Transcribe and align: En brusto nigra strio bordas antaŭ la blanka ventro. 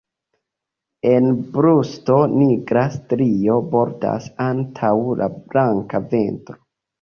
En 1.09 1.27
brusto 1.57 2.17
nigra 2.37 2.85
strio 2.95 3.59
bordas 3.75 4.31
antaŭ 4.47 4.91
la 5.21 5.29
blanka 5.53 6.03
ventro. 6.17 6.59